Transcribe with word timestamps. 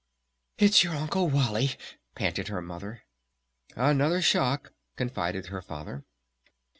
"It's 0.57 0.83
your 0.83 0.95
Uncle 0.95 1.29
Wally!" 1.29 1.77
panted 2.15 2.47
her 2.47 2.59
Mother. 2.59 3.03
"Another 3.75 4.19
shock!" 4.19 4.73
confided 4.95 5.45
her 5.49 5.61
Father. 5.61 6.03